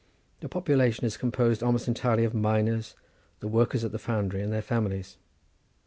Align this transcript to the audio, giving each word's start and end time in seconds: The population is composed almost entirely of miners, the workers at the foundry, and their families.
The 0.39 0.49
population 0.49 1.05
is 1.05 1.15
composed 1.15 1.61
almost 1.61 1.87
entirely 1.87 2.23
of 2.23 2.33
miners, 2.33 2.95
the 3.39 3.47
workers 3.47 3.83
at 3.83 3.91
the 3.91 3.99
foundry, 3.99 4.41
and 4.41 4.51
their 4.51 4.59
families. 4.63 5.19